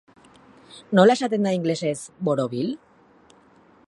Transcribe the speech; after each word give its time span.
Nola 0.99 1.17
esaten 1.19 1.45
da 1.47 1.53
ingelesez 1.59 1.99
"borobil"? 2.31 2.73